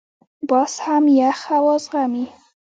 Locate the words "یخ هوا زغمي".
1.19-2.25